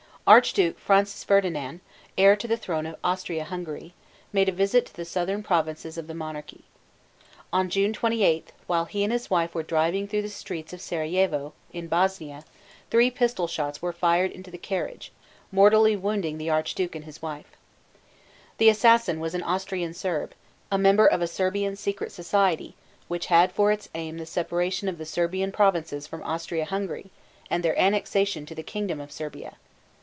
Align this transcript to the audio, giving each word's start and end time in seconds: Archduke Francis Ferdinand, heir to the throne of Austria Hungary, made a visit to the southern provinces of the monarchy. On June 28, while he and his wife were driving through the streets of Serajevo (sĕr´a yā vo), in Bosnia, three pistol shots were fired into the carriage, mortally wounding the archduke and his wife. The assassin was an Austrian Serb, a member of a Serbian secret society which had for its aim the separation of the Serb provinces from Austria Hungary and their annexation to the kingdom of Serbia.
Archduke 0.27 0.77
Francis 0.79 1.25
Ferdinand, 1.25 1.81
heir 2.17 2.37
to 2.37 2.47
the 2.47 2.55
throne 2.55 2.85
of 2.85 2.95
Austria 3.03 3.43
Hungary, 3.43 3.93
made 4.31 4.47
a 4.47 4.51
visit 4.53 4.85
to 4.85 4.95
the 4.95 5.03
southern 5.03 5.43
provinces 5.43 5.97
of 5.97 6.05
the 6.07 6.13
monarchy. 6.13 6.63
On 7.51 7.69
June 7.69 7.91
28, 7.91 8.53
while 8.67 8.85
he 8.85 9.03
and 9.03 9.11
his 9.11 9.29
wife 9.29 9.53
were 9.53 9.63
driving 9.63 10.07
through 10.07 10.21
the 10.21 10.29
streets 10.29 10.71
of 10.71 10.79
Serajevo 10.79 11.09
(sĕr´a 11.09 11.27
yā 11.27 11.29
vo), 11.47 11.53
in 11.73 11.87
Bosnia, 11.87 12.45
three 12.89 13.09
pistol 13.11 13.45
shots 13.47 13.81
were 13.81 13.91
fired 13.91 14.31
into 14.31 14.49
the 14.51 14.57
carriage, 14.59 15.11
mortally 15.51 15.97
wounding 15.97 16.37
the 16.37 16.51
archduke 16.51 16.95
and 16.95 17.03
his 17.03 17.21
wife. 17.21 17.57
The 18.57 18.69
assassin 18.69 19.19
was 19.19 19.33
an 19.35 19.43
Austrian 19.43 19.93
Serb, 19.93 20.33
a 20.71 20.77
member 20.77 21.07
of 21.07 21.21
a 21.21 21.27
Serbian 21.27 21.75
secret 21.75 22.11
society 22.11 22.75
which 23.09 23.25
had 23.25 23.51
for 23.51 23.69
its 23.71 23.89
aim 23.95 24.17
the 24.17 24.25
separation 24.27 24.87
of 24.87 24.97
the 24.99 25.05
Serb 25.05 25.33
provinces 25.51 26.07
from 26.07 26.23
Austria 26.23 26.65
Hungary 26.65 27.09
and 27.49 27.63
their 27.63 27.77
annexation 27.77 28.45
to 28.45 28.55
the 28.55 28.63
kingdom 28.63 29.01
of 29.01 29.11
Serbia. 29.11 29.57